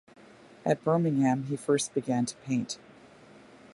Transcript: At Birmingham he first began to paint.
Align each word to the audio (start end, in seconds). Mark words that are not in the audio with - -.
At 0.65 0.83
Birmingham 0.83 1.43
he 1.43 1.55
first 1.55 1.93
began 1.93 2.25
to 2.25 2.35
paint. 2.37 2.79